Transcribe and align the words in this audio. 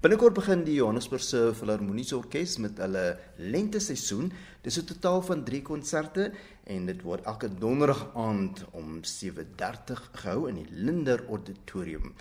Binnekort 0.00 0.32
begin 0.32 0.62
die 0.64 0.78
Johannesburgse 0.78 1.50
Filharmoniese 1.52 2.14
Orkees 2.16 2.54
met 2.64 2.78
hulle 2.80 3.18
lente 3.36 3.82
seisoen. 3.84 4.30
Dis 4.64 4.78
'n 4.80 4.86
totaal 4.88 5.20
van 5.22 5.42
3 5.44 5.60
konserte 5.62 6.32
en 6.64 6.86
dit 6.86 7.02
word 7.02 7.26
elke 7.28 7.50
donderdag 7.52 8.06
aand 8.14 8.64
om 8.72 9.04
7:30 9.04 10.00
gehou 10.22 10.48
in 10.48 10.54
die 10.54 10.70
Linder 10.70 11.20
Auditorium. 11.28 12.14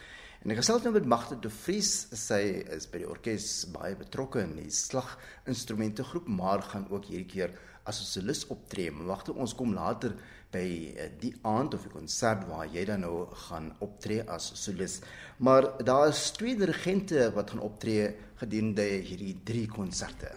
En 0.43 0.51
ek 0.51 0.57
gesels 0.57 0.83
nou 0.83 0.91
met 0.93 1.05
Magte 1.05 1.39
de 1.39 1.49
Vries. 1.49 2.07
Sy 2.11 2.65
is 2.75 2.85
by 2.91 2.97
die 2.97 3.09
orkes 3.09 3.65
baie 3.71 3.95
betrokke 3.95 4.41
in 4.41 4.55
die 4.55 4.69
slaginstrumente 4.69 6.03
groep, 6.03 6.27
maar 6.27 6.61
gaan 6.61 6.89
ook 6.89 7.05
hierdie 7.05 7.31
keer 7.31 7.51
as 7.85 8.01
'n 8.01 8.05
solis 8.05 8.47
optree. 8.47 8.91
Magte, 8.91 9.33
ons 9.33 9.55
kom 9.55 9.73
later 9.73 10.15
by 10.51 10.93
eh, 10.95 11.09
die 11.19 11.33
aand 11.41 11.73
of 11.73 11.85
die 11.85 11.93
konsert 11.93 12.47
waar 12.49 12.67
jy 12.67 12.85
dan 12.89 13.03
nou 13.05 13.27
gaan 13.47 13.71
optree 13.85 14.23
as 14.29 14.51
solis. 14.63 14.99
Maar 15.37 15.69
daar 15.83 16.07
is 16.07 16.29
twee 16.31 16.55
dirigente 16.57 17.31
wat 17.35 17.51
gaan 17.51 17.65
optree 17.65 18.15
gedurende 18.41 18.81
hierdie 18.81 19.35
drie 19.43 19.67
konserte. 19.67 20.31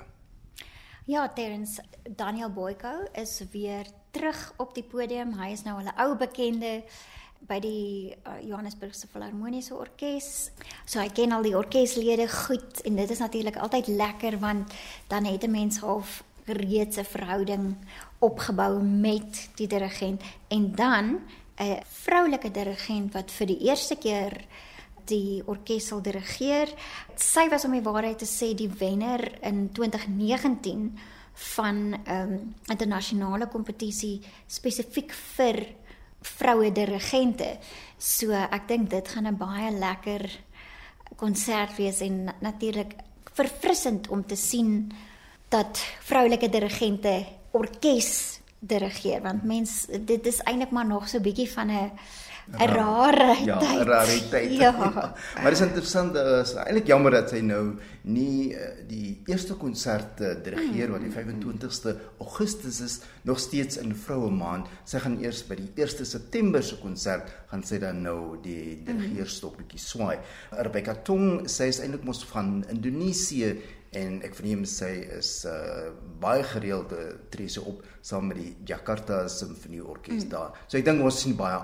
Ja, 1.04 1.28
Terence 1.28 1.82
Daniel 2.16 2.50
Boyko 2.50 3.08
is 3.12 3.42
weer 3.50 3.86
terug 4.10 4.52
op 4.56 4.74
die 4.74 4.84
podium. 4.84 5.32
Hy 5.38 5.50
is 5.50 5.64
nou 5.64 5.80
'n 5.82 5.90
ou 5.98 6.16
bekende 6.16 6.82
by 7.48 7.58
die 7.62 8.14
uh, 8.26 8.38
Johannesburgse 8.42 9.08
Filharmoniese 9.10 9.74
Orkees. 9.74 10.50
So 10.86 11.00
hy 11.00 11.08
ken 11.08 11.32
al 11.32 11.42
die 11.42 11.56
orkeslede 11.58 12.28
goed 12.28 12.82
en 12.86 12.96
dit 12.96 13.10
is 13.10 13.18
natuurlik 13.18 13.56
altyd 13.56 13.86
lekker 13.86 14.38
want 14.38 14.72
dan 15.08 15.24
het 15.24 15.42
'n 15.42 15.50
mens 15.50 15.78
half 15.78 16.22
reeds 16.46 16.96
'n 16.98 17.04
verhouding 17.04 17.76
opgebou 18.22 18.82
met 18.82 19.48
die 19.58 19.66
dirigent 19.66 20.22
en 20.48 20.72
dan 20.74 21.20
'n 21.58 21.82
vroulike 21.84 22.50
dirigent 22.50 23.12
wat 23.12 23.30
vir 23.30 23.46
die 23.46 23.60
eerste 23.68 23.96
keer 23.96 24.32
die 25.04 25.42
orkes 25.46 25.86
sal 25.86 26.00
dirigeer. 26.02 26.70
Sy 27.16 27.48
was 27.50 27.64
om 27.64 27.72
die 27.72 27.84
waarheid 27.84 28.18
te 28.18 28.28
sê 28.28 28.54
die 28.54 28.70
wenner 28.70 29.38
in 29.42 29.70
2019 29.72 30.98
van 31.54 31.76
'n 31.76 32.00
um, 32.08 32.54
internasionale 32.66 33.48
kompetisie 33.48 34.20
spesifiek 34.46 35.12
vir 35.12 35.66
vroue 36.20 36.72
dirigente. 36.72 37.58
So 37.98 38.32
ek 38.32 38.68
dink 38.68 38.90
dit 38.90 39.08
gaan 39.08 39.26
'n 39.26 39.36
baie 39.36 39.70
lekker 39.70 40.40
konsert 41.16 41.76
wees 41.76 42.00
en 42.00 42.34
natuurlik 42.40 42.94
verfrissend 43.34 44.08
om 44.08 44.26
te 44.26 44.36
sien 44.36 44.92
dat 45.48 45.78
vroulike 46.00 46.48
dirigente 46.48 47.26
orkes 47.52 48.40
dirigeer 48.62 49.22
want 49.22 49.44
mens 49.44 49.86
dit 49.90 50.26
is 50.26 50.42
eintlik 50.46 50.70
maar 50.70 50.86
nog 50.86 51.08
so 51.08 51.18
'n 51.18 51.22
bietjie 51.22 51.50
van 51.50 51.70
'n 51.70 51.90
'n 52.50 52.66
rare 52.66 53.44
ja, 53.44 53.58
tyd. 53.58 53.78
Ja, 53.78 53.84
rare 53.84 54.28
tyd. 54.28 54.52
Ja. 54.52 54.72
maar 55.34 55.50
dit 55.50 55.60
is 55.60 55.66
interessant, 55.66 56.12
dit 56.12 56.26
is 56.26 56.54
eintlik 56.54 56.86
jammer 56.90 57.14
dat 57.14 57.30
sy 57.30 57.40
nou 57.44 57.76
nie 58.02 58.52
uh, 58.54 58.70
die 58.88 59.22
eerste 59.30 59.54
konsert 59.54 60.18
dirigeer 60.44 60.90
wat 60.90 61.04
die 61.04 61.12
25ste 61.12 61.94
Augustus 62.18 62.80
is 62.80 62.98
nog 63.28 63.38
steeds 63.38 63.78
in 63.82 63.94
vroue 63.94 64.30
maand. 64.30 64.66
Sy 64.84 65.02
gaan 65.04 65.20
eers 65.22 65.44
by 65.46 65.60
die 65.60 65.70
1 65.84 66.06
September 66.08 66.62
se 66.62 66.80
konsert 66.82 67.30
gaan 67.52 67.62
sy 67.62 67.78
dan 67.82 68.02
nou 68.02 68.36
die 68.42 68.82
dirigeerstokkie 68.86 69.80
swaai. 69.80 70.18
Rebecca 70.50 70.96
Tong 71.06 71.46
sy 71.50 71.70
is 71.70 71.80
eintlik 71.84 72.04
mos 72.08 72.24
van 72.34 72.60
Indonesië 72.72 73.54
en 73.92 74.20
ek 74.24 74.36
verneem 74.38 74.62
sy 74.68 74.90
is 75.18 75.30
uh, 75.48 75.90
baie 76.20 76.44
gereeld 76.48 76.92
uh, 76.96 77.10
tree 77.32 77.50
sy 77.52 77.60
op 77.68 77.82
saam 78.00 78.30
met 78.30 78.38
die 78.40 78.52
Jakarta 78.70 79.26
Simfonie 79.30 79.82
Orkees 79.84 80.24
mm. 80.24 80.30
daar. 80.32 80.56
So 80.64 80.78
ek 80.80 80.86
dink 80.86 81.04
ons 81.04 81.18
sien 81.22 81.34
baie 81.36 81.58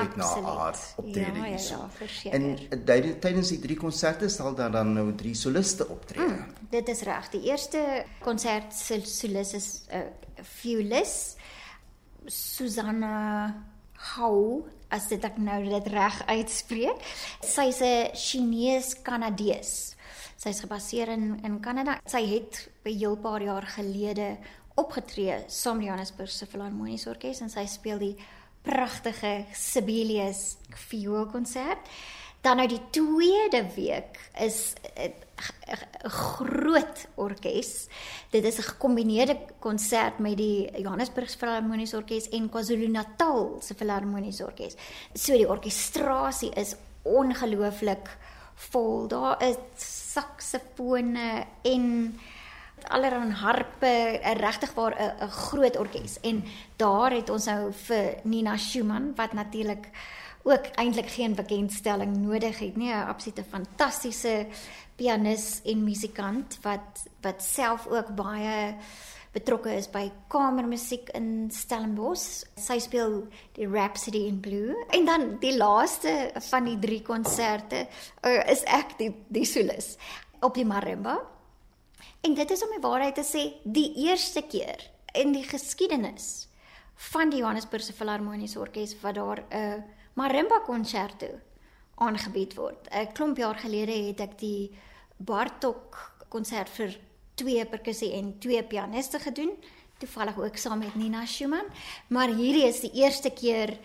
uit 0.00 0.16
na 0.20 0.28
haar 0.46 0.78
optrede 1.02 1.42
ja, 1.42 1.50
hierso. 1.50 1.82
Ja, 2.00 2.08
ja, 2.24 2.32
en 2.38 2.48
uh, 2.56 3.10
tydens 3.20 3.52
die 3.52 3.60
drie 3.66 3.76
konserte 3.80 4.30
sal 4.32 4.56
daar 4.56 4.72
dan 4.72 4.94
nou 4.96 5.10
drie 5.18 5.34
soliste 5.36 5.86
optree. 5.92 6.24
Mm, 6.24 6.68
dit 6.72 6.94
is 6.94 7.04
reg. 7.06 7.28
Die 7.36 7.44
eerste 7.50 7.84
konsert 8.24 8.72
se 8.76 9.02
solis 9.04 9.52
is 9.60 9.68
'n 9.90 10.00
uh, 10.00 10.42
violist 10.62 11.36
Susanna 12.26 13.52
Hou 14.14 14.64
as 14.92 15.08
dit 15.08 15.24
ek 15.24 15.36
nou 15.40 15.60
dit 15.64 15.86
reg 15.92 16.16
uitspreek. 16.28 17.00
Sy's 17.42 17.80
'n 17.80 18.14
Chinese 18.14 19.02
Kanadees. 20.44 20.44
Sy 20.44 20.50
is 20.50 20.60
gebaseer 20.60 21.08
in 21.08 21.40
in 21.44 21.60
Kanada. 21.60 22.00
Sy 22.06 22.24
het 22.26 22.68
'n 22.84 22.98
heel 22.98 23.16
paar 23.16 23.42
jaar 23.42 23.62
gelede 23.62 24.38
opgetree 24.76 25.44
saam 25.48 25.76
met 25.76 25.86
Johannesburgse 25.86 26.46
Philharmoniese 26.46 27.08
Orkees 27.08 27.40
en 27.40 27.48
sy 27.48 27.66
speel 27.66 27.98
die 27.98 28.16
pragtige 28.62 29.46
Sibelius 29.52 30.56
vioolkonsert. 30.88 31.78
Dan 32.42 32.56
nou 32.56 32.68
die 32.68 32.80
tweede 32.90 33.74
week 33.74 34.18
is 34.38 34.74
'n 34.96 35.12
groot 36.08 37.06
orkes. 37.14 37.88
Dit 38.30 38.44
is 38.44 38.58
'n 38.58 38.62
gekombineerde 38.62 39.38
konsert 39.60 40.18
met 40.18 40.36
die 40.36 40.70
Johannesburgse 40.82 41.38
Philharmoniese 41.38 41.96
Orkees 41.96 42.28
en 42.28 42.50
KwaZulu-Natal 42.50 43.56
se 43.60 43.74
Philharmoniese 43.74 44.44
Orkees. 44.44 44.76
So 45.14 45.32
die 45.32 45.48
orkestrasie 45.48 46.50
is 46.50 46.76
ongelooflik 47.02 48.18
vol. 48.54 49.06
Daar 49.08 49.42
is 49.42 49.56
saksofone 50.12 51.46
en 51.62 52.18
allerlei 52.88 53.30
harpe, 53.30 54.20
regtig 54.36 54.74
waar 54.74 54.94
'n 54.98 55.28
groot 55.28 55.76
orkes. 55.76 56.20
En 56.20 56.44
daar 56.76 57.10
het 57.10 57.30
ons 57.30 57.44
nou 57.44 57.72
vir 57.72 58.14
Nina 58.22 58.56
Schumann 58.56 59.12
wat 59.16 59.32
natuurlik 59.32 59.88
ook 60.42 60.66
eintlik 60.76 61.08
geen 61.08 61.34
bekendstelling 61.34 62.16
nodig 62.16 62.58
het 62.58 62.76
nie, 62.76 62.92
'n 62.92 63.06
absolute 63.06 63.44
fantastiese 63.44 64.46
pianis 64.96 65.60
en 65.64 65.84
musikant 65.84 66.58
wat 66.62 67.06
wat 67.20 67.42
self 67.42 67.86
ook 67.86 68.14
baie 68.14 68.74
betrokke 69.34 69.72
is 69.74 69.88
by 69.90 70.06
kamermusiek 70.32 71.10
in 71.18 71.50
Stellenbosch. 71.52 72.44
Sy 72.60 72.78
speel 72.82 73.24
die 73.56 73.66
Rhapsody 73.66 74.24
in 74.28 74.40
Blue 74.44 74.76
en 74.94 75.06
dan 75.08 75.26
die 75.42 75.56
laaste 75.56 76.32
van 76.50 76.68
die 76.70 76.78
drie 76.82 77.02
konserte 77.02 77.84
uh, 77.86 78.40
is 78.50 78.64
ek 78.70 78.96
die 79.00 79.10
die 79.34 79.46
solis 79.48 79.96
op 80.44 80.54
die 80.54 80.66
marimba. 80.68 81.18
En 82.24 82.34
dit 82.34 82.50
is 82.50 82.62
om 82.64 82.72
die 82.72 82.82
waarheid 82.82 83.18
te 83.18 83.24
sê, 83.26 83.42
die 83.64 83.90
eerste 84.06 84.44
keer 84.48 84.80
in 85.14 85.34
die 85.34 85.44
geskiedenis 85.44 86.46
van 87.10 87.30
die 87.30 87.42
Johannesburgse 87.42 87.92
Filharmoniese 87.92 88.60
Orkees 88.62 88.94
wat 89.02 89.18
daar 89.18 89.42
'n 89.50 89.56
uh, 89.58 89.82
marimba 90.14 90.62
konserto 90.66 91.28
aangebied 91.94 92.54
word. 92.54 92.88
'n 92.90 93.12
Klomp 93.12 93.38
jaar 93.38 93.58
gelede 93.58 93.92
het 94.08 94.20
ek 94.20 94.38
die 94.38 94.70
Bartok 95.18 95.98
konsert 96.28 96.68
vir 96.68 96.96
twee 97.34 97.64
perkussie 97.66 98.12
en 98.18 98.34
twee 98.38 98.62
pianiste 98.62 99.18
gedoen, 99.18 99.50
toevallig 99.98 100.38
ook 100.38 100.56
saam 100.56 100.78
met 100.78 100.94
Nina 100.94 101.26
Schumann, 101.26 101.70
maar 102.08 102.28
hierdie 102.28 102.66
is 102.66 102.80
die 102.80 102.92
eerste 103.02 103.30
keer 103.30 103.76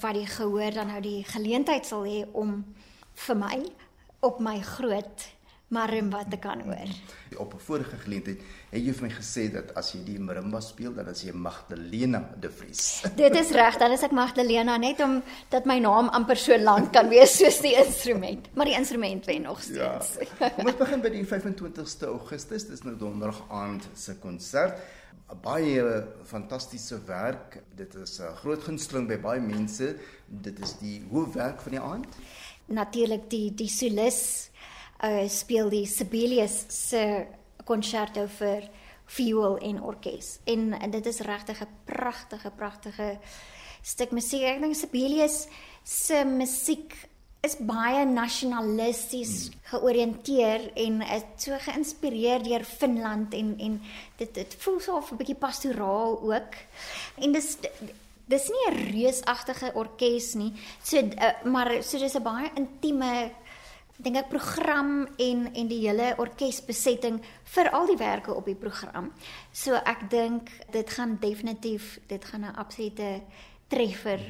wat 0.00 0.14
die 0.14 0.26
gehoor 0.26 0.74
dan 0.74 0.92
nou 0.92 1.00
die 1.02 1.24
geleentheid 1.24 1.86
sal 1.86 2.06
hê 2.06 2.24
om 2.32 2.60
vir 3.26 3.36
my 3.36 3.58
op 4.26 4.40
my 4.40 4.58
groot 4.60 5.26
marimba 5.68 6.22
te 6.30 6.38
kan 6.38 6.60
hoor. 6.62 6.90
Op 7.36 7.54
'n 7.54 7.58
vorige 7.58 7.96
geleentheid 7.96 8.40
het 8.70 8.82
jy 8.82 8.92
vir 8.92 9.02
my 9.02 9.10
gesê 9.10 9.52
dat 9.52 9.74
as 9.74 9.92
jy 9.92 10.04
die 10.04 10.18
marimba 10.18 10.60
speel 10.60 10.94
dan 10.94 11.08
is 11.08 11.22
jy 11.22 11.32
Magdalena 11.32 12.34
de 12.40 12.50
Vries. 12.50 13.02
Dit 13.16 13.34
is 13.34 13.50
reg, 13.50 13.76
dan 13.76 13.90
is 13.90 14.02
ek 14.02 14.12
Magdalena 14.12 14.76
net 14.76 15.00
om 15.00 15.22
dat 15.48 15.66
my 15.66 15.78
naam 15.78 16.08
amper 16.08 16.36
so 16.36 16.58
lank 16.58 16.92
kan 16.92 17.08
wees 17.08 17.36
soos 17.36 17.60
die 17.60 17.74
instrument, 17.74 18.48
maar 18.54 18.66
die 18.66 18.76
instrument 18.78 19.26
wen 19.26 19.42
nog 19.42 19.60
steeds. 19.60 20.18
Ja. 20.38 20.50
Kom 20.50 20.66
ons 20.66 20.76
begin 20.76 21.00
by 21.00 21.10
die 21.10 21.24
25ste 21.26 22.06
Augustus, 22.06 22.66
dis 22.66 22.82
nou 22.82 22.96
donderdag 22.96 23.42
aand 23.50 23.88
se 23.94 24.14
konsert. 24.14 24.78
'n 25.26 25.40
Baie 25.42 26.06
fantastiese 26.22 27.00
werk. 27.06 27.62
Dit 27.74 27.94
is 27.94 28.20
'n 28.20 28.36
groot 28.36 28.62
gunsteling 28.62 29.08
by 29.08 29.18
baie 29.18 29.40
mense. 29.40 29.96
Dit 30.26 30.60
is 30.60 30.78
die 30.78 31.02
hoofwerk 31.10 31.60
van 31.60 31.72
die 31.72 31.80
aand. 31.80 32.06
Natuurlik 32.66 33.30
die 33.30 33.54
die 33.54 33.68
solis 33.68 34.50
uh, 35.02 35.28
speel 35.28 35.68
die 35.68 35.86
Sibelius 35.86 36.64
se 36.68 37.26
konserto 37.64 38.26
vir 38.38 38.68
viool 39.06 39.58
en 39.58 39.82
orkes. 39.82 40.38
En, 40.44 40.72
en 40.72 40.90
dit 40.90 41.06
is 41.06 41.20
regtig 41.20 41.60
'n 41.62 41.68
pragtige 41.84 42.50
pragtige 42.50 43.18
stuk 43.82 44.10
musiek. 44.10 44.42
Ek 44.42 44.60
dink 44.60 44.74
Sibelius 44.74 45.46
se 45.84 46.24
musiek 46.24 46.94
is 47.46 47.56
baie 47.62 48.04
nasionalisties 48.04 49.50
georiënteer 49.70 50.70
en 50.82 51.02
is 51.02 51.26
so 51.36 51.58
geïnspireer 51.68 52.42
deur 52.42 52.64
Finland 52.64 53.34
en 53.34 53.54
en 53.58 53.80
dit 54.18 54.34
dit 54.34 54.56
voel 54.64 54.80
so 54.80 54.98
'n 54.98 55.16
bietjie 55.16 55.38
pastoraal 55.38 56.18
ook. 56.22 56.52
En 57.22 57.32
dis 57.32 57.56
dis 58.26 58.48
nie 58.48 58.66
'n 58.70 58.90
reusagtige 58.90 59.70
orkes 59.74 60.34
nie. 60.34 60.52
So 60.82 60.98
uh, 60.98 61.44
maar 61.44 61.82
so 61.82 61.98
dis 61.98 62.16
'n 62.16 62.22
baie 62.22 62.50
intieme 62.54 63.30
dink 63.98 64.16
ek 64.16 64.28
program 64.28 65.06
en 65.18 65.46
en 65.54 65.68
die 65.68 65.80
hele 65.88 66.14
orkesbesetting 66.18 67.20
vir 67.54 67.70
al 67.70 67.86
die 67.86 67.98
werke 68.00 68.34
op 68.34 68.44
die 68.44 68.58
program. 68.58 69.12
So 69.52 69.74
ek 69.74 70.10
dink 70.10 70.50
dit 70.72 70.90
gaan 70.90 71.16
definitief 71.20 71.98
dit 72.06 72.24
gaan 72.24 72.44
'n 72.44 72.56
absolute 72.56 73.22
treffer 73.68 74.20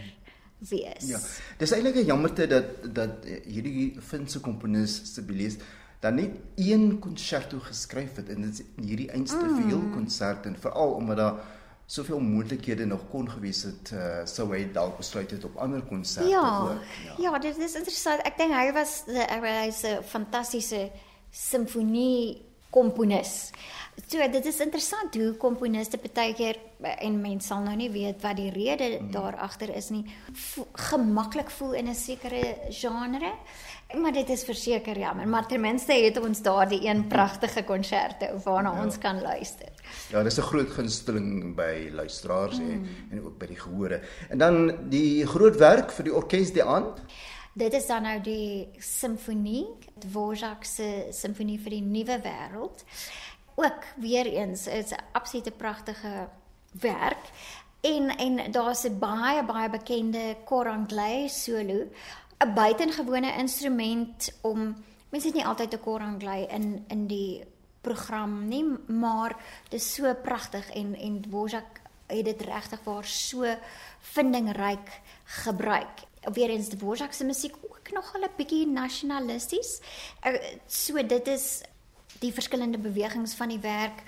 wees. 0.58 1.08
Ja. 1.08 1.18
Dis 1.58 1.72
eintlik 1.72 1.96
'n 1.96 2.06
jammerte 2.06 2.46
dat 2.46 2.94
dat 2.94 3.24
hierdie 3.24 3.96
Finse 4.00 4.40
komponis 4.40 5.14
Sibelius 5.14 5.56
dan 6.00 6.14
net 6.14 6.30
een 6.54 6.98
konserto 6.98 7.58
geskryf 7.58 8.16
het 8.16 8.28
en 8.28 8.42
dit 8.42 8.52
is 8.52 8.62
hierdie 8.84 9.10
einste 9.10 9.42
mm. 9.42 9.56
vir 9.56 9.66
heel 9.66 9.84
konsert 9.92 10.46
en 10.46 10.56
veral 10.60 10.92
omdat 10.92 11.16
daar 11.16 11.38
soveel 11.86 12.20
moontlikhede 12.20 12.84
nog 12.84 13.00
kon 13.10 13.30
gewees 13.30 13.62
het 13.62 13.90
uh, 13.94 14.24
sou 14.26 14.48
hy 14.50 14.64
dalk 14.74 14.96
besluit 14.98 15.30
het 15.30 15.44
op 15.44 15.56
ander 15.56 15.82
konserte 15.86 16.30
ja, 16.30 16.60
ook. 16.60 16.82
Ja. 17.04 17.14
Ja, 17.18 17.38
dit 17.38 17.58
is 17.58 17.74
interessant. 17.78 18.22
Ek 18.26 18.38
dink 18.38 18.54
hy 18.54 18.72
was 18.74 19.04
hy's 19.06 19.82
'n 19.86 20.02
fantastiese 20.02 20.90
simfonie 21.30 22.45
komponis. 22.76 23.50
So 24.04 24.20
dit 24.28 24.44
is 24.44 24.58
interessant 24.60 25.14
hoe 25.16 25.30
komponiste 25.40 25.96
baie 25.96 26.34
keer 26.36 26.58
en 26.84 27.14
mense 27.22 27.48
sal 27.48 27.62
nou 27.64 27.74
nie 27.78 27.88
weet 27.90 28.20
wat 28.22 28.36
die 28.36 28.50
rede 28.52 28.90
mm. 28.98 29.08
daar 29.14 29.38
agter 29.40 29.72
is 29.72 29.88
nie, 29.90 30.04
vo, 30.32 30.66
gemaklik 30.90 31.50
voel 31.50 31.78
in 31.80 31.88
'n 31.88 31.94
sekere 31.94 32.70
genre. 32.70 33.32
Maar 33.94 34.12
dit 34.12 34.28
is 34.30 34.42
verseker 34.44 34.98
jammer, 34.98 35.28
maar 35.28 35.46
ten 35.46 35.60
minste 35.60 35.92
het 35.92 36.18
ons 36.18 36.42
daardie 36.42 36.88
een 36.88 37.06
pragtige 37.06 37.62
konserte 37.62 38.32
waarna 38.44 38.74
ja. 38.74 38.84
ons 38.84 38.98
kan 38.98 39.20
luister. 39.22 39.70
Ja, 40.10 40.22
dis 40.22 40.38
'n 40.38 40.42
groot 40.42 40.70
gunsteling 40.70 41.54
by 41.54 41.88
luisteraars 41.92 42.58
mm. 42.58 42.70
en 42.70 42.88
en 43.10 43.24
ook 43.24 43.38
by 43.38 43.46
die 43.46 43.60
gehore. 43.60 44.00
En 44.28 44.38
dan 44.38 44.88
die 44.90 45.26
groot 45.26 45.56
werk 45.56 45.90
vir 45.92 46.04
die 46.04 46.14
orkes 46.14 46.52
die 46.52 46.64
aand. 46.64 47.00
Dit 47.56 47.72
is 47.72 47.86
dan 47.88 48.02
nou 48.04 48.18
die 48.20 48.68
simfonie, 48.84 49.64
Dvorak 49.96 50.64
se 50.68 51.06
simfonie 51.16 51.56
vir 51.56 51.72
die 51.78 51.84
nuwe 51.84 52.18
wêreld. 52.20 52.82
Ook 53.56 53.86
weer 53.96 54.28
eens, 54.28 54.66
is 54.66 54.92
'n 54.92 55.00
absolute 55.12 55.50
pragtige 55.50 56.28
werk. 56.72 57.30
En 57.80 58.16
en 58.16 58.50
daar's 58.52 58.84
'n 58.84 58.98
baie 58.98 59.44
baie 59.44 59.70
bekende 59.70 60.36
Cor 60.44 60.68
Anglais 60.68 61.44
solo 61.44 61.88
'n 62.44 62.54
buitengewone 62.54 63.32
instrument 63.38 64.38
om 64.42 64.84
mense 65.08 65.26
het 65.26 65.36
nie 65.36 65.46
altyd 65.46 65.72
'n 65.72 65.80
koranglei 65.80 66.46
in 66.46 66.84
in 66.88 67.06
die 67.06 67.44
program 67.80 68.48
nie, 68.48 68.64
maar 68.86 69.36
dit 69.68 69.80
is 69.80 69.94
so 69.94 70.14
pragtig 70.14 70.70
en 70.70 70.94
en 70.94 71.20
Dvorak 71.20 71.80
het 72.06 72.24
dit 72.24 72.42
regtig 72.42 72.84
waar 72.84 73.04
so 73.04 73.56
vindingryk 74.00 75.00
gebruik. 75.24 76.04
Weerens 76.32 76.68
Dvorak 76.68 77.12
se 77.12 77.24
musiek 77.24 77.54
ook 77.62 77.92
nog 77.92 78.14
'n 78.14 78.30
bietjie 78.36 78.66
nasionalisties. 78.66 79.80
Eh, 80.20 80.32
so 80.66 81.06
dit 81.06 81.26
is 81.28 81.62
die 82.20 82.32
verskillende 82.32 82.78
bewegings 82.78 83.34
van 83.34 83.48
die 83.48 83.60
werk 83.60 84.02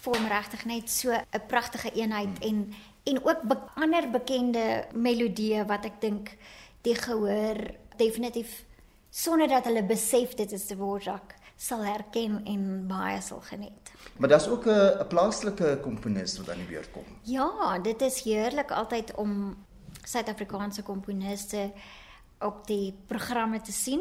vorm 0.00 0.26
regtig 0.26 0.64
net 0.64 0.90
so 0.90 1.10
'n 1.10 1.46
pragtige 1.46 1.92
eenheid 1.92 2.38
en 2.40 2.74
en 3.04 3.24
ook 3.24 3.42
be 3.42 3.56
ander 3.74 4.10
bekende 4.10 4.86
melodieë 4.92 5.66
wat 5.66 5.84
ek 5.84 6.00
dink 6.00 6.36
die 6.82 6.94
gehoor 6.94 7.58
definitief 7.96 8.64
sonder 9.10 9.48
dat 9.48 9.64
hulle 9.64 9.84
besef 9.84 10.34
dit 10.34 10.52
is 10.52 10.66
die 10.66 10.76
Dvorak 10.76 11.34
sal 11.56 11.84
herken 11.84 12.40
en 12.44 12.86
baie 12.88 13.20
sal 13.22 13.40
geniet. 13.40 13.92
Maar 14.16 14.28
daar's 14.28 14.48
ook 14.48 14.66
'n 14.66 15.06
plaaslike 15.08 15.78
komponis 15.82 16.38
wat 16.38 16.50
aan 16.50 16.62
die 16.64 16.66
beurt 16.66 16.90
kom. 16.90 17.04
Ja, 17.22 17.78
dit 17.78 18.00
is 18.02 18.22
heerlik 18.22 18.70
altyd 18.70 19.14
om 19.14 19.56
Suid-Afrikaanse 20.06 20.82
komponiste 20.82 21.72
op 22.44 22.66
die 22.66 22.94
programme 23.06 23.60
te 23.60 23.72
sien. 23.72 24.00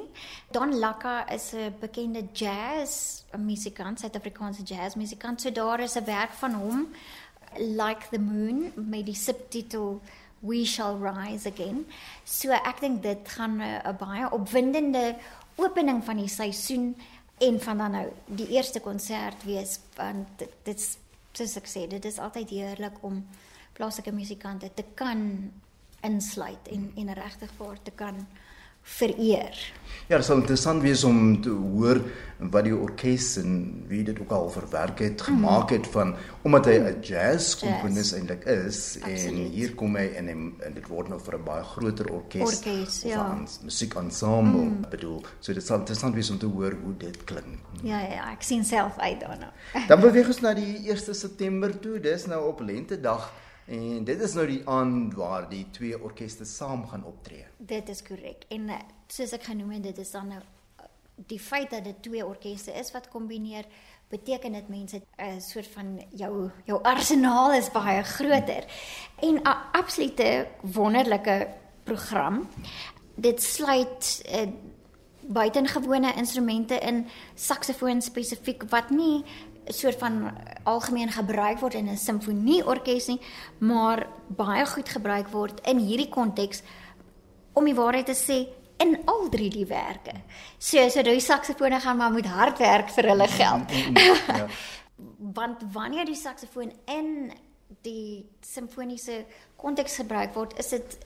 Don 0.51 0.77
Laka 0.79 1.29
is 1.29 1.53
'n 1.53 1.75
bekende 1.79 2.27
jazz 2.33 3.23
musikant, 3.37 3.99
Suid-Afrikaanse 3.99 4.63
jazz 4.63 4.95
musikant. 4.95 5.41
So 5.41 5.51
daar 5.51 5.79
is 5.79 5.95
'n 5.95 6.05
werk 6.05 6.31
van 6.31 6.53
hom 6.53 6.87
Like 7.57 8.09
the 8.09 8.19
Moon 8.19 8.71
met 8.75 9.05
die 9.05 9.15
subtitel 9.15 10.01
we 10.39 10.65
shall 10.65 10.97
rise 10.97 11.49
again. 11.49 11.85
So 12.23 12.51
ek 12.51 12.79
dink 12.79 13.01
dit 13.03 13.29
gaan 13.29 13.61
'n 13.61 13.97
baie 13.97 14.31
opwindende 14.31 15.15
opening 15.55 16.03
van 16.03 16.17
die 16.17 16.27
seisoen 16.27 16.95
en 17.37 17.61
van 17.61 17.77
dan 17.77 17.91
nou 17.91 18.07
die 18.25 18.47
eerste 18.47 18.79
konsert 18.79 19.43
wees 19.43 19.79
want 19.95 20.27
dit 20.37 20.51
dit 20.63 20.97
soos 21.31 21.57
ek 21.57 21.67
sê 21.67 21.87
dit 21.87 22.05
is 22.05 22.19
altyd 22.19 22.49
heerlik 22.49 22.97
om 23.01 23.25
plaaslike 23.73 24.11
musikante 24.11 24.69
te 24.73 24.85
kan 24.93 25.51
insluit 26.03 26.67
en 26.71 26.91
en 26.95 27.13
regtig 27.13 27.51
vir 27.57 27.77
te 27.83 27.91
kan 27.91 28.25
vereer. 28.83 29.55
Ja, 30.09 30.17
dit 30.17 30.25
sal 30.27 30.41
interessant 30.41 30.83
wees 30.83 31.05
om 31.07 31.19
te 31.41 31.51
hoor 31.53 32.01
wat 32.51 32.65
die 32.67 32.73
orkes 32.75 33.37
en 33.39 33.53
wie 33.87 34.01
dit 34.03 34.17
ook 34.19 34.31
al 34.35 34.49
verwerk 34.51 34.99
het, 34.99 35.21
mhm. 35.21 35.29
gemaak 35.29 35.71
het 35.71 35.87
van 35.93 36.11
omdat 36.43 36.67
hy 36.67 36.73
'n 36.79 36.99
jazz 37.01 37.55
komponis 37.55 38.11
eintlik 38.13 38.43
is 38.43 38.99
Absoluut. 38.99 39.23
en 39.27 39.35
hier 39.55 39.75
kom 39.75 39.95
hy 39.95 40.03
in 40.19 40.27
en, 40.27 40.41
en 40.59 40.73
dit 40.73 40.87
word 40.87 41.07
nou 41.09 41.19
vir 41.19 41.37
'n 41.37 41.43
baie 41.43 41.63
groter 41.63 42.11
orkes. 42.11 42.41
Orkes, 42.41 43.01
ja. 43.01 43.39
Musiekensemble 43.63 44.65
mm. 44.65 44.85
bedoel. 44.89 45.23
So 45.39 45.53
dit 45.53 45.65
sal 45.65 45.79
interessant 45.79 46.15
wees 46.15 46.29
om 46.29 46.37
te 46.37 46.45
hoor 46.45 46.75
hoe 46.83 46.97
dit 46.97 47.23
klink. 47.23 47.63
Ja, 47.81 47.99
ja, 47.99 48.13
ja 48.13 48.31
ek 48.31 48.43
sien 48.43 48.65
self 48.65 48.97
uit 48.97 49.19
daarna. 49.19 49.53
Dan 49.87 50.01
beweeg 50.01 50.27
ons 50.33 50.41
na 50.41 50.53
die 50.53 50.91
1 50.91 51.15
September 51.15 51.79
toe. 51.79 51.99
Dis 51.99 52.25
nou 52.25 52.47
op 52.47 52.59
lentedag. 52.59 53.31
En 53.65 54.03
dit 54.03 54.21
is 54.21 54.33
nou 54.33 54.47
die 54.47 54.61
aand 54.69 55.13
waar 55.13 55.47
die 55.49 55.65
twee 55.71 55.95
orkeste 56.03 56.45
saam 56.45 56.87
gaan 56.87 57.05
optree. 57.05 57.45
Dit 57.57 57.89
is 57.89 58.03
korrek. 58.03 58.45
En 58.49 58.69
eh, 58.69 58.81
soos 59.07 59.31
ek 59.31 59.43
genoem 59.43 59.77
het, 59.77 59.83
dit 59.83 60.03
is 60.03 60.11
dan 60.11 60.27
nou 60.27 60.41
eh, 60.41 60.85
die 61.15 61.39
feit 61.39 61.71
dat 61.71 61.83
dit 61.83 62.01
twee 62.03 62.25
orkeste 62.25 62.75
is 62.75 62.91
wat 62.91 63.07
kombineer, 63.13 63.65
beteken 64.13 64.53
dit 64.53 64.67
mense 64.69 65.01
'n 65.17 65.41
soort 65.41 65.67
van 65.67 66.01
jou 66.11 66.49
jou 66.65 66.83
arsenaal 66.83 67.53
is 67.53 67.71
baie 67.71 68.03
groter. 68.03 68.65
En 69.19 69.35
'n 69.35 69.57
absolute 69.71 70.47
wonderlike 70.61 71.47
program. 71.83 72.47
Dit 73.15 73.43
sluit 73.43 74.21
uh, 74.25 74.47
buitengewone 75.21 76.13
instrumente 76.15 76.79
in, 76.79 77.07
saksofoon 77.35 78.01
spesifiek 78.01 78.63
wat 78.69 78.89
nie 78.89 79.23
soort 79.67 79.99
van 79.99 80.31
algemeen 80.63 81.11
gebruik 81.11 81.59
word 81.59 81.73
in 81.73 81.89
'n 81.89 81.97
simfonieorkes 81.97 83.07
nie, 83.07 83.19
maar 83.57 84.07
baie 84.27 84.65
goed 84.65 84.89
gebruik 84.89 85.27
word 85.27 85.59
in 85.67 85.77
hierdie 85.77 86.09
konteks 86.09 86.61
om 87.53 87.65
die 87.65 87.75
waarheid 87.75 88.05
te 88.05 88.15
sê 88.15 88.47
in 88.77 88.97
al 89.05 89.29
drie 89.29 89.49
die 89.49 89.65
werke. 89.65 90.13
So 90.57 90.89
so 90.89 91.01
die 91.01 91.19
saksofone 91.19 91.79
gaan 91.79 91.97
maar 91.97 92.11
moet 92.11 92.25
hard 92.25 92.57
werk 92.57 92.89
vir 92.89 93.07
hulle 93.07 93.27
geld. 93.27 93.71
ja. 94.27 94.47
Want 95.33 95.63
wanneer 95.71 96.05
die 96.05 96.15
saksofoon 96.15 96.71
in 96.85 97.31
die 97.81 98.25
simfoniese 98.41 99.25
konteks 99.55 99.95
gebruik 99.95 100.33
word, 100.33 100.53
is 100.59 100.69
dit 100.69 100.97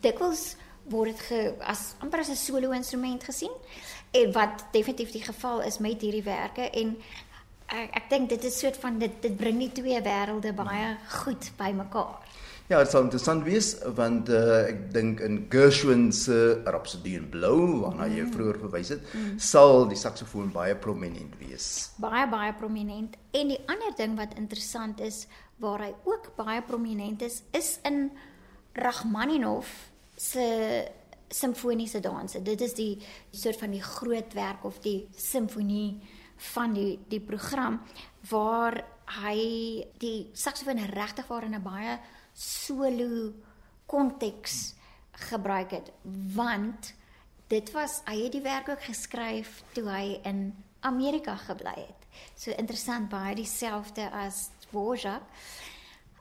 dikwels 0.00 0.56
word 0.90 1.14
dit 1.14 1.20
ge, 1.28 1.40
as 1.60 1.94
amper 2.02 2.20
as 2.20 2.30
'n 2.30 2.36
solo 2.36 2.70
instrument 2.70 3.24
gesien 3.24 3.52
en 4.10 4.32
wat 4.32 4.64
definitief 4.72 5.12
die 5.12 5.22
geval 5.22 5.62
is 5.62 5.78
met 5.78 6.00
hierdie 6.00 6.22
werke 6.22 6.70
en 6.70 6.96
ek 7.72 7.96
ek 8.00 8.10
dink 8.10 8.30
dit 8.30 8.44
is 8.44 8.58
soort 8.58 8.78
van 8.82 8.98
dit 8.98 9.22
dit 9.22 9.36
bring 9.36 9.58
die 9.58 9.72
twee 9.74 10.00
wêrelde 10.02 10.52
baie 10.56 10.96
goed 11.22 11.50
bymekaar. 11.58 12.22
Ja, 12.66 12.80
dit 12.82 12.90
sal 12.90 13.04
interessant 13.06 13.44
wees 13.46 13.68
want 13.94 14.30
uh, 14.34 14.64
ek 14.66 14.88
dink 14.94 15.20
in 15.22 15.44
Gershwin 15.52 16.08
se 16.10 16.58
Rhapsody 16.66 17.14
in 17.14 17.28
Blue 17.30 17.82
waarna 17.84 18.08
jy 18.10 18.24
mm. 18.24 18.32
vroeër 18.34 18.58
verwys 18.64 18.90
het, 18.96 19.04
mm. 19.14 19.36
sal 19.38 19.86
die 19.86 19.98
saksofoon 20.00 20.50
baie 20.54 20.74
prominent 20.74 21.36
wees. 21.38 21.92
Baie 22.02 22.24
baie 22.30 22.50
prominent. 22.58 23.14
En 23.30 23.54
die 23.54 23.60
ander 23.70 23.94
ding 23.98 24.18
wat 24.18 24.34
interessant 24.34 24.98
is 24.98 25.26
waar 25.62 25.86
hy 25.86 25.92
ook 26.10 26.32
baie 26.36 26.58
prominent 26.66 27.22
is, 27.22 27.44
is 27.54 27.76
in 27.86 28.10
Rachmaninov 28.76 29.70
se 30.18 30.44
simfoniese 31.30 32.02
danse. 32.02 32.42
Dit 32.42 32.60
is 32.66 32.74
die 32.74 32.92
soort 33.30 33.62
van 33.62 33.78
die 33.78 33.82
groot 33.82 34.34
werk 34.34 34.66
of 34.66 34.82
die 34.82 35.06
simfonie 35.16 36.00
van 36.36 36.74
die 36.74 36.98
die 37.08 37.20
program 37.20 37.80
waar 38.30 38.84
hy 39.22 39.86
die 39.98 40.30
saksofoon 40.34 40.82
regtig 40.92 41.26
waar 41.28 41.44
in 41.44 41.54
'n 41.54 41.62
baie 41.62 41.98
solo 42.32 43.32
konteks 43.86 44.74
gebruik 45.12 45.70
het 45.70 45.92
want 46.34 46.94
dit 47.48 47.70
was 47.72 48.02
hy 48.04 48.24
het 48.24 48.32
die 48.32 48.42
werk 48.42 48.68
ook 48.68 48.82
geskryf 48.82 49.62
toe 49.72 49.88
hy 49.88 50.20
in 50.24 50.54
Amerika 50.80 51.36
gebly 51.36 51.74
het. 51.76 52.02
So 52.34 52.50
interessant 52.50 53.08
baie 53.10 53.34
dieselfde 53.34 54.10
as 54.10 54.50
Dvorak. 54.66 55.22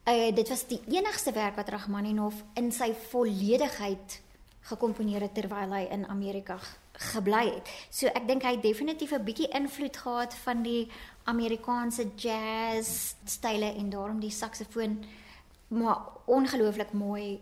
Uh, 0.06 0.30
dit 0.36 0.50
was 0.50 0.68
die 0.70 0.82
enigste 0.94 1.32
werk 1.34 1.56
wat 1.56 1.70
Rachmaninov 1.70 2.38
in 2.54 2.72
sy 2.72 2.92
volledigheid 3.10 4.22
gekomponeer 4.70 5.26
het 5.26 5.34
terwyl 5.34 5.74
hy 5.74 5.88
in 5.94 6.06
Amerika 6.10 6.60
gebly 6.98 7.46
het. 7.54 7.70
So 7.90 8.08
ek 8.08 8.28
dink 8.28 8.44
hy 8.44 8.56
het 8.56 8.62
definitief 8.64 9.12
'n 9.12 9.24
bietjie 9.24 9.50
invloed 9.54 9.98
gehad 9.98 10.34
van 10.34 10.64
die 10.64 10.88
Amerikaanse 11.24 12.08
jazz 12.16 13.16
style 13.26 13.74
en 13.74 13.90
daarom 13.90 14.20
die 14.20 14.32
saksofoon 14.32 15.04
maar 15.68 15.98
ongelooflik 16.26 16.92
mooi 16.94 17.42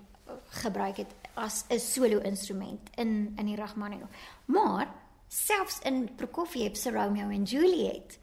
gebruik 0.50 0.98
het 0.98 1.14
as 1.34 1.66
'n 1.70 1.80
solo 1.80 2.20
instrument 2.20 2.90
in 2.96 3.34
in 3.38 3.46
die 3.46 3.56
Rachmaninov. 3.56 4.10
Maar 4.46 4.88
selfs 5.28 5.80
in 5.84 6.10
Prokofiev 6.16 6.76
se 6.76 6.92
Romeo 6.92 7.30
and 7.30 7.50
Juliet 7.50 8.20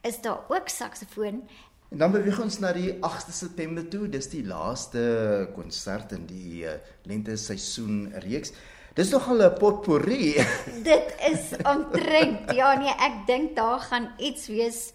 is 0.00 0.20
daar 0.20 0.40
ook 0.48 0.68
saksofoon. 0.68 1.48
En 1.88 1.98
dan 1.98 2.12
beweeg 2.12 2.40
ons 2.40 2.58
na 2.58 2.72
die 2.72 2.92
8de 2.92 3.32
September 3.32 3.88
toe. 3.88 4.08
Dis 4.08 4.28
die 4.28 4.46
laaste 4.46 5.50
konsert 5.54 6.12
in 6.12 6.26
die 6.26 6.64
uh, 6.64 6.70
lente 7.02 7.36
seisoen 7.36 8.12
reeks. 8.24 8.52
Dis 8.92 9.08
nogal 9.08 9.40
'n 9.40 9.56
potpourri. 9.56 10.36
Dit 10.90 11.14
is 11.32 11.56
omtrent. 11.64 12.52
Ja 12.52 12.74
nee, 12.76 12.92
ek 12.92 13.24
dink 13.26 13.56
daar 13.56 13.80
gaan 13.80 14.12
iets 14.18 14.46
wees 14.52 14.92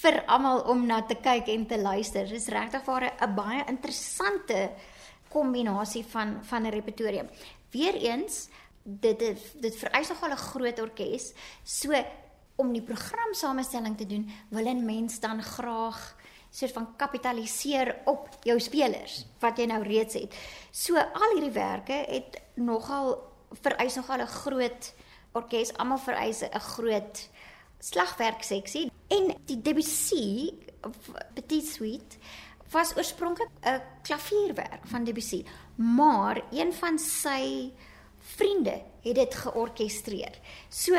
vir 0.00 0.22
almal 0.30 0.62
om 0.70 0.86
na 0.86 1.02
te 1.02 1.18
kyk 1.18 1.50
en 1.50 1.66
te 1.66 1.78
luister. 1.78 2.28
Dis 2.28 2.46
regtig 2.46 2.84
waar 2.86 3.10
'n 3.10 3.34
baie 3.34 3.64
interessante 3.66 4.70
kombinasie 5.28 6.04
van 6.04 6.38
van 6.42 6.62
'n 6.62 6.70
repertorium. 6.70 7.28
Weereens 7.70 8.48
dit 8.82 9.18
dit, 9.18 9.38
dit 9.60 9.76
vereis 9.76 10.08
nogal 10.08 10.30
'n 10.30 10.36
groot 10.36 10.78
orkes. 10.80 11.32
So 11.64 11.90
om 12.56 12.72
die 12.72 12.82
programsamestelling 12.82 13.96
te 13.96 14.06
doen, 14.06 14.30
wil 14.48 14.66
'n 14.66 14.84
mens 14.84 15.20
dan 15.20 15.42
graag 15.42 16.16
soort 16.50 16.72
van 16.72 16.96
kapitaliseer 16.96 17.96
op 18.04 18.28
jou 18.42 18.60
spelers 18.60 19.26
wat 19.40 19.58
jy 19.58 19.66
nou 19.66 19.82
reeds 19.82 20.14
het. 20.14 20.34
So 20.70 20.96
al 20.96 21.34
hierdie 21.34 21.50
werke 21.50 22.04
het 22.06 22.40
nogal 22.54 23.31
vereis 23.60 23.94
nogal 23.94 24.20
'n 24.20 24.26
groot 24.26 24.94
orkes, 25.32 25.72
almal 25.76 25.98
vereis 25.98 26.42
'n 26.42 26.60
groot 26.60 27.28
slagwerk 27.78 28.42
seksie 28.42 28.90
en 29.08 29.34
die 29.46 29.60
Debussy 29.62 30.52
Petit 31.34 31.66
Suite 31.66 32.16
was 32.72 32.96
oorspronklik 32.96 33.48
'n 33.64 33.82
klavierwerk 34.02 34.86
van 34.86 35.04
Debussy, 35.04 35.44
maar 35.76 36.42
een 36.50 36.72
van 36.72 36.98
sy 36.98 37.72
vriende 38.18 38.82
het 39.02 39.14
dit 39.14 39.34
georkestreer. 39.34 40.38
So 40.68 40.94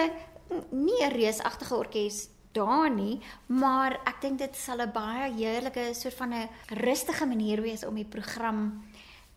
nie 0.70 1.04
'n 1.04 1.12
reusagtige 1.12 1.76
orkes 1.76 2.30
daar 2.52 2.90
nie, 2.90 3.20
maar 3.48 4.00
ek 4.06 4.22
dink 4.22 4.38
dit 4.38 4.56
sal 4.56 4.82
'n 4.82 4.92
baie 4.92 5.34
heerlike 5.34 5.94
soort 5.94 6.14
van 6.14 6.34
'n 6.34 6.50
rustige 6.68 7.26
manier 7.26 7.62
wees 7.62 7.86
om 7.86 7.96
die 7.96 8.06
program 8.06 8.84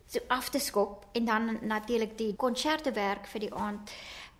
so 0.07 0.19
af 0.27 0.49
te 0.49 0.59
skop 0.59 1.05
en 1.13 1.25
dan 1.25 1.57
natuurlik 1.61 2.17
die 2.17 2.35
konsertewerk 2.35 3.27
vir 3.27 3.47
die 3.47 3.53
aand 3.53 3.91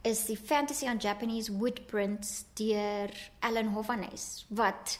is 0.07 0.25
die 0.29 0.37
Fantasy 0.37 0.87
on 0.87 1.01
Japanese 1.03 1.51
Woodprints 1.51 2.45
deur 2.53 3.11
Alan 3.39 3.73
Hovanes 3.75 4.45
wat 4.49 4.99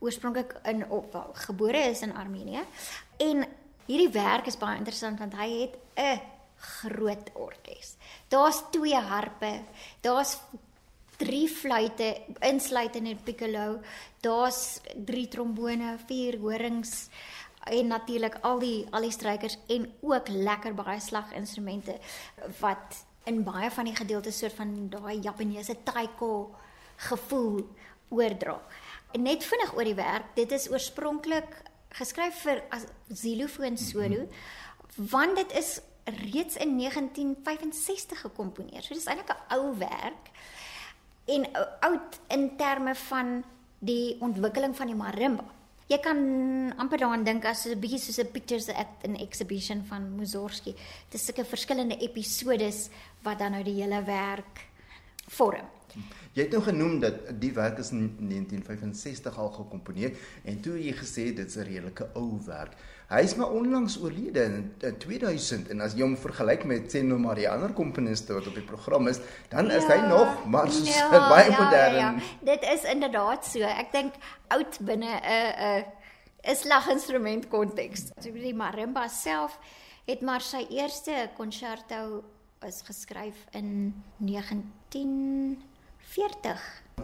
oorspronklik 0.00 0.56
in 0.64 0.84
op 0.88 1.12
wel, 1.12 1.30
gebore 1.46 1.84
is 1.92 2.02
in 2.02 2.16
Armenië 2.16 2.64
en 3.18 3.46
hierdie 3.86 4.12
werk 4.14 4.46
is 4.46 4.58
baie 4.58 4.78
interessant 4.78 5.18
want 5.18 5.36
hy 5.38 5.48
het 5.60 5.78
'n 5.96 6.20
groot 6.60 7.30
orkes. 7.34 7.96
Daar's 8.28 8.62
twee 8.70 8.96
harpe, 8.96 9.62
daar's 10.00 10.36
drie 11.20 11.48
fluitte 11.48 12.22
insluitend 12.40 13.08
in 13.08 13.22
piccolo, 13.24 13.80
daar's 14.20 14.80
drie 14.94 15.28
trombone, 15.28 15.98
vier 16.06 16.38
horings 16.40 17.08
en 17.64 17.86
natuurlik 17.86 18.38
al 18.40 18.58
die 18.58 18.86
al 18.90 19.04
die 19.04 19.12
strykers 19.12 19.58
en 19.68 19.86
ook 20.00 20.28
lekker 20.28 20.74
baie 20.74 21.00
slaginstrumente 21.00 21.98
wat 22.60 23.04
in 23.28 23.42
baie 23.44 23.70
van 23.70 23.84
die 23.84 23.96
gedeeltes 23.96 24.38
soort 24.38 24.56
van 24.56 24.88
daai 24.90 25.20
Japaneese 25.20 25.76
taiko 25.84 26.54
gevoel 26.96 27.68
oordra. 28.08 28.56
Net 29.18 29.44
vinnig 29.44 29.74
oor 29.76 29.84
die 29.84 29.98
werk, 29.98 30.32
dit 30.34 30.52
is 30.52 30.70
oorspronklik 30.70 31.62
geskryf 31.98 32.42
vir 32.46 32.62
as 32.70 32.86
xylofoon 33.10 33.78
solo 33.78 34.26
want 35.10 35.36
dit 35.36 35.52
is 35.58 35.78
reeds 36.04 36.56
in 36.56 36.74
1965 36.78 38.20
gekomponeer. 38.20 38.82
So 38.82 38.94
dis 38.94 39.06
eintlik 39.06 39.30
'n 39.30 39.54
ou 39.58 39.76
werk 39.78 40.30
en 41.26 41.46
oud 41.80 42.20
in 42.28 42.56
terme 42.56 42.94
van 42.94 43.44
die 43.78 44.16
ontwikkeling 44.20 44.76
van 44.76 44.86
die 44.86 44.96
marimba 44.96 45.59
jy 45.90 45.98
kan 45.98 46.18
amper 46.78 47.02
daaraan 47.02 47.24
dink 47.26 47.44
as 47.44 47.66
'n 47.66 47.80
bietjie 47.80 47.98
soos 47.98 48.18
'n 48.18 48.30
pictures 48.32 48.68
at 48.68 49.04
an 49.04 49.16
exhibition 49.16 49.84
van 49.84 50.02
Mussorgsky. 50.16 50.72
Dit 51.10 51.20
is 51.20 51.24
sulke 51.26 51.44
verskillende 51.44 51.98
episodes 51.98 52.90
wat 53.22 53.38
dan 53.38 53.52
nou 53.52 53.64
die 53.64 53.82
hele 53.82 54.04
werk 54.04 54.70
vorm. 55.28 55.66
Jy 56.32 56.42
het 56.42 56.52
nou 56.52 56.62
genoem 56.62 57.00
dat 57.00 57.40
die 57.40 57.52
werk 57.52 57.78
is 57.78 57.90
in 57.90 58.14
1965 58.18 59.38
al 59.38 59.50
gekomponeer 59.50 60.12
en 60.44 60.60
toe 60.60 60.78
jy 60.78 60.92
gesê 60.92 61.34
dit's 61.34 61.56
'n 61.56 61.66
redelike 61.66 62.06
ou 62.14 62.38
werk. 62.46 62.76
Hy 63.10 63.24
is 63.26 63.32
maar 63.34 63.50
onlangs 63.50 63.96
oorlede 63.98 64.42
in, 64.46 64.74
in 64.86 64.98
2000 65.02 65.68
en 65.74 65.80
as 65.82 65.96
jy 65.98 66.04
hom 66.04 66.12
vergelyk 66.20 66.62
met 66.70 66.92
sê 66.94 67.00
nou 67.02 67.18
maar 67.18 67.34
die 67.40 67.48
ander 67.50 67.72
komponiste 67.74 68.36
wat 68.36 68.46
op 68.46 68.54
die 68.54 68.62
program 68.62 69.10
is, 69.10 69.18
dan 69.50 69.66
ja, 69.66 69.80
is 69.80 69.86
hy 69.90 69.98
nog 70.06 70.46
maar 70.46 70.70
so 70.70 70.86
ja, 70.86 71.08
baie 71.32 71.50
ja, 71.50 71.56
modern. 71.58 71.94
Ja, 71.98 72.14
ja. 72.14 72.14
Dit 72.52 72.62
is 72.70 72.86
inderdaad 72.86 73.42
so. 73.46 73.58
Ek 73.66 73.90
dink 73.90 74.14
oud 74.54 74.78
binne 74.86 75.10
'n 75.18 75.18
'n 75.26 75.84
'n 76.54 76.56
slaginstrument 76.56 77.48
konteks. 77.50 78.14
So 78.22 78.30
die 78.30 78.54
marimba 78.54 79.08
self 79.08 79.58
het 80.06 80.22
maar 80.22 80.40
sy 80.40 80.66
eerste 80.70 81.30
concerto 81.36 82.22
is 82.66 82.82
geskryf 82.86 83.46
in 83.50 83.94
1940. 84.18 85.58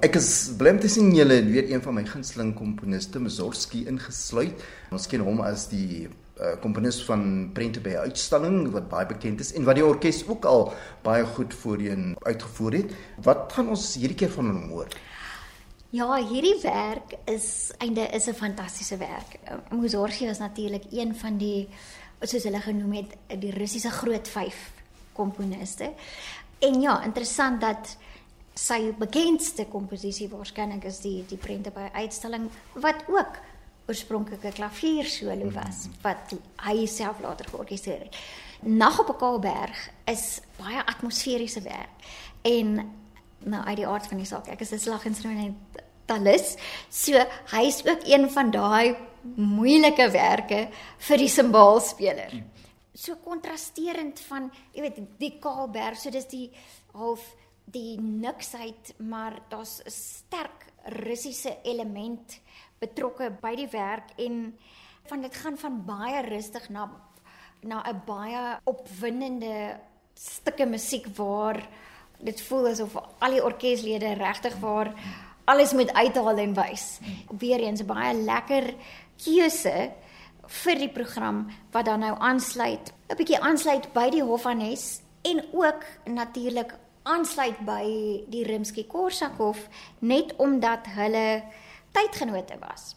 Ek 0.05 0.17
is 0.19 0.51
bly 0.59 0.75
om 0.75 0.79
te 0.83 0.89
sien 0.93 1.13
julle 1.15 1.39
het 1.39 1.47
weer 1.49 1.69
een 1.71 1.81
van 1.81 1.95
my 1.97 2.03
gunsteling 2.05 2.51
komponiste, 2.57 3.21
Mussorgsky 3.23 3.85
ingesluit. 3.89 4.61
Ons 4.93 5.07
ken 5.09 5.23
hom 5.25 5.39
as 5.41 5.69
die 5.71 6.05
uh, 6.09 6.57
komponis 6.61 6.99
van 7.07 7.23
Prente 7.57 7.81
by 7.81 7.95
uitstalling 8.05 8.67
wat 8.75 8.91
baie 8.91 9.09
bekend 9.09 9.41
is 9.41 9.55
en 9.57 9.65
wat 9.65 9.79
die 9.79 9.85
orkes 9.87 10.21
ook 10.29 10.45
al 10.51 10.67
baie 11.07 11.25
goed 11.37 11.55
voorheen 11.63 12.13
uitgevoer 12.27 12.81
het. 12.81 12.97
Wat 13.25 13.55
gaan 13.57 13.71
ons 13.73 13.87
hierdie 13.97 14.19
keer 14.21 14.33
van 14.35 14.51
hom 14.53 14.67
hoor? 14.75 14.97
Ja, 15.97 16.11
hierdie 16.19 16.59
werk 16.65 17.15
is 17.33 17.71
einde 17.79 18.05
is 18.13 18.29
'n 18.29 18.37
fantastiese 18.37 18.99
werk. 19.01 19.39
Mussorgsky 19.71 20.27
was 20.27 20.43
natuurlik 20.43 20.91
een 20.93 21.15
van 21.15 21.39
die 21.39 21.69
soos 22.21 22.45
hulle 22.45 22.61
genoem 22.61 22.93
het, 22.93 23.17
die 23.41 23.53
Russiese 23.55 23.91
groot 23.91 24.29
5 24.29 24.55
komponiste. 25.13 25.93
En 26.59 26.81
ja, 26.81 27.05
interessant 27.05 27.61
dat 27.61 27.97
sy 28.57 28.93
bekendste 28.97 29.67
komposisie 29.69 30.31
waarskynlik 30.33 30.87
is 30.89 31.03
die 31.05 31.21
die 31.29 31.39
prente 31.41 31.71
by 31.75 31.91
uitstalling 31.93 32.49
wat 32.81 33.05
ook 33.13 33.37
oorspronklik 33.87 34.45
'n 34.45 34.53
klavier 34.53 35.05
solo 35.05 35.51
was 35.51 35.89
wat 36.03 36.35
hy 36.65 36.87
self 36.87 37.21
later 37.21 37.47
georkestreer 37.49 38.01
het. 38.01 38.17
Nag 38.63 38.99
op 38.99 39.09
'n 39.11 39.19
Kaalberg 39.19 39.91
is 40.05 40.41
baie 40.57 40.85
atmosferiese 40.87 41.61
werk 41.61 41.97
en 42.43 42.93
nou 43.39 43.65
uit 43.65 43.77
die 43.77 43.87
aard 43.87 44.07
van 44.07 44.17
die 44.17 44.27
saak 44.27 44.49
ek 44.49 44.61
is 44.61 44.73
'n 44.73 44.79
slaginstrumentalist 44.79 46.59
so 46.89 47.13
hy's 47.53 47.85
ook 47.87 48.03
een 48.05 48.31
van 48.31 48.51
daai 48.51 48.97
moeilike 49.37 50.11
werke 50.11 50.69
vir 50.99 51.19
die 51.19 51.29
simbaalspeler. 51.29 52.43
So 52.95 53.17
kontrasterend 53.17 54.21
van 54.21 54.51
jy 54.73 54.81
weet 54.81 55.01
die 55.19 55.39
Kaalberg 55.39 55.97
so 55.97 56.11
dis 56.11 56.27
die 56.27 56.51
half 56.93 57.37
die 57.67 58.01
niksheid, 58.01 58.95
maar 58.99 59.43
daar's 59.49 59.83
'n 59.85 59.91
sterk 59.91 60.67
Russiese 60.85 61.59
element 61.63 62.41
betrokke 62.79 63.31
by 63.41 63.55
die 63.57 63.69
werk 63.69 64.11
en 64.17 64.59
van 65.07 65.21
dit 65.21 65.35
gaan 65.35 65.59
van 65.59 65.85
baie 65.85 66.23
rustig 66.23 66.69
na 66.69 66.91
na 67.63 67.83
'n 67.83 68.03
baie 68.07 68.59
opwindende 68.65 69.81
stukke 70.15 70.67
musiek 70.67 71.07
waar 71.17 71.69
dit 72.19 72.41
voel 72.43 72.67
asof 72.67 72.97
al 73.19 73.31
die 73.31 73.45
orkeslede 73.45 74.15
regtig 74.15 74.57
waar 74.61 74.95
alles 75.45 75.73
moet 75.73 75.93
uithaal 75.93 76.39
en 76.39 76.55
wys. 76.55 77.01
Weereens 77.39 77.83
'n 77.83 77.87
baie 77.87 78.15
lekker 78.15 78.75
keuse 79.25 79.93
vir 80.47 80.79
die 80.79 80.93
program 80.93 81.47
wat 81.73 81.85
dan 81.85 82.01
nou 82.01 82.17
aansluit, 82.19 82.93
'n 83.09 83.17
bietjie 83.17 83.41
aansluit 83.41 83.93
by 83.93 84.11
die 84.11 84.23
Hofhanes 84.23 85.01
en 85.23 85.45
ook 85.53 85.85
natuurlik 86.05 86.75
aansluit 87.07 87.63
by 87.67 87.85
die 88.33 88.45
Rimsky-Korsakov 88.47 89.63
net 90.03 90.35
omdat 90.43 90.91
hulle 90.97 91.43
tydgenote 91.95 92.59
was. 92.61 92.95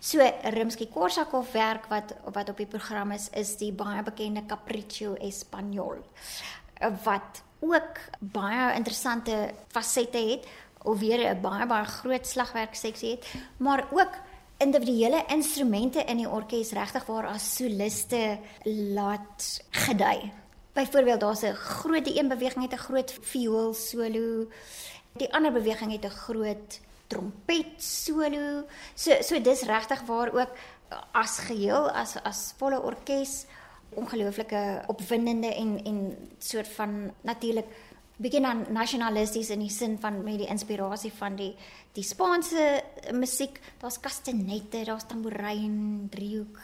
So 0.00 0.22
Rimsky-Korsakov 0.54 1.54
werk 1.54 1.88
wat 1.90 2.14
wat 2.34 2.52
op 2.52 2.60
die 2.60 2.68
program 2.70 3.14
is 3.16 3.30
is 3.32 3.56
die 3.62 3.72
baie 3.72 4.02
bekende 4.02 4.44
Capriccio 4.46 5.14
Español 5.22 6.02
wat 7.04 7.42
ook 7.64 8.00
baie 8.20 8.74
interessante 8.76 9.52
fasette 9.72 10.18
het 10.18 10.46
of 10.84 10.98
weer 10.98 11.34
'n 11.34 11.40
baie 11.40 11.66
baie 11.66 11.84
groot 11.84 12.26
slagwerk 12.26 12.74
seksie 12.74 13.10
het, 13.10 13.26
maar 13.56 13.86
ook 13.90 14.12
individuele 14.58 15.24
instrumente 15.28 16.04
in 16.04 16.16
die 16.16 16.28
orkes 16.28 16.70
regtig 16.72 17.04
waar 17.06 17.26
as 17.26 17.56
soliste 17.56 18.38
laat 18.94 19.64
gedei. 19.70 20.32
Byvoorbeeld 20.76 21.20
daar's 21.20 21.42
'n 21.42 21.54
groot 21.54 22.06
een 22.06 22.28
beweging 22.28 22.64
het 22.64 22.72
'n 22.72 22.84
groot 22.88 23.18
viool 23.20 23.74
solo. 23.74 24.48
Die 25.12 25.32
ander 25.32 25.52
beweging 25.52 25.92
het 25.92 26.04
'n 26.04 26.18
groot 26.24 26.80
trompet 27.06 27.82
solo. 27.82 28.64
So 28.94 29.22
so 29.22 29.40
dis 29.40 29.62
regtig 29.62 30.00
waar 30.06 30.32
ook 30.32 30.52
as 31.12 31.38
geheel 31.38 31.90
as 31.90 32.16
as 32.22 32.54
volle 32.56 32.82
orkes 32.82 33.46
ongelooflike 33.88 34.82
opwindende 34.86 35.54
en 35.54 35.84
en 35.84 36.28
soort 36.38 36.68
van 36.68 37.12
natuurlik 37.20 37.66
begin 38.16 38.44
aan 38.44 38.66
nasionalisties 38.72 39.50
in 39.50 39.58
die 39.58 39.70
sin 39.70 39.98
van 40.00 40.24
met 40.24 40.38
die 40.38 40.48
inspirasie 40.48 41.12
van 41.12 41.36
die 41.36 41.54
die 41.92 42.04
Spaanse 42.04 42.82
musiek. 43.12 43.60
Daar's 43.78 44.00
castanette, 44.00 44.84
daar's 44.84 45.06
tamboerijn, 45.06 46.06
driehoek 46.10 46.58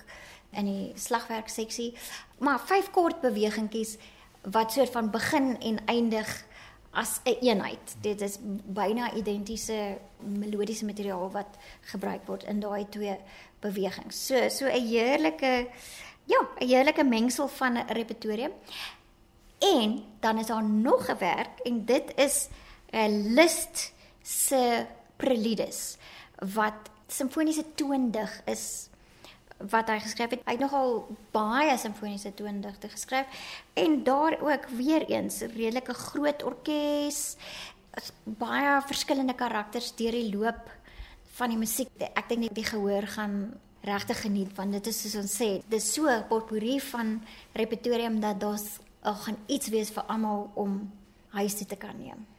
in 0.53 0.65
die 0.65 0.93
slagwerk 0.95 1.49
seksie. 1.49 1.93
Maar 2.39 2.61
vyf 2.61 2.91
kort 2.91 3.21
bewegingkies 3.21 3.97
wat 4.43 4.73
soort 4.73 4.91
van 4.91 5.11
begin 5.11 5.61
en 5.61 5.79
eindig 5.87 6.45
as 6.93 7.21
'n 7.25 7.29
een 7.29 7.37
eenheid. 7.41 7.97
Dit 8.01 8.21
is 8.21 8.37
byna 8.65 9.13
identiese 9.13 9.99
melodiese 10.19 10.85
materiaal 10.85 11.31
wat 11.31 11.57
gebruik 11.81 12.27
word 12.27 12.45
in 12.45 12.61
daai 12.61 12.89
twee 12.89 13.17
bewegings. 13.61 14.27
So 14.27 14.49
so 14.49 14.67
'n 14.67 14.87
heerlike 14.87 15.69
ja, 16.25 16.41
'n 16.59 16.67
heerlike 16.67 17.05
mengsel 17.05 17.49
van 17.49 17.79
'n 17.79 17.93
repertorium. 17.93 18.53
En 19.59 20.05
dan 20.21 20.39
is 20.39 20.47
daar 20.47 20.65
nog 20.65 21.09
'n 21.09 21.19
werk 21.19 21.59
en 21.63 21.85
dit 21.85 22.13
is 22.17 22.49
'n 22.91 23.33
Liszt 23.35 23.93
se 24.23 24.87
Preludes 25.17 25.97
wat 26.55 26.91
simfoniese 27.07 27.65
toondig 27.75 28.43
is 28.45 28.89
wat 29.71 29.89
hy 29.89 29.99
geskryf 30.03 30.31
het. 30.31 30.45
Hy 30.47 30.57
het 30.57 30.63
nogal 30.63 31.07
baie 31.35 31.77
simfoniese 31.79 32.35
toondigte 32.35 32.89
geskryf 32.89 33.27
en 33.75 34.03
daar 34.05 34.39
ook 34.41 34.69
weer 34.77 35.07
eens 35.11 35.41
redelike 35.41 35.95
groot 35.95 36.43
orkes, 36.43 37.37
baie 38.25 38.81
verskillende 38.89 39.35
karakters 39.35 39.93
deur 39.97 40.17
die 40.17 40.31
loop 40.37 40.71
van 41.37 41.53
die 41.53 41.61
musiek. 41.61 41.91
Ek 41.99 42.29
dink 42.29 42.49
net 42.49 42.57
die 42.57 42.67
gehoor 42.67 43.07
gaan 43.17 43.53
regtig 43.83 44.21
geniet 44.23 44.53
want 44.57 44.73
dit 44.79 44.87
is 44.87 45.03
soos 45.03 45.19
ons 45.23 45.39
sê, 45.41 45.51
dis 45.69 45.93
so 45.95 46.09
'n 46.09 46.27
potpourri 46.29 46.81
van 46.81 47.21
repertorium 47.55 48.21
dat 48.21 48.41
daar's 48.41 48.79
gaan 49.03 49.37
iets 49.47 49.69
wees 49.69 49.91
vir 49.91 50.05
almal 50.07 50.51
om 50.55 50.91
huis 51.31 51.55
toe 51.55 51.67
te 51.67 51.77
kan 51.77 51.99
neem. 51.99 52.32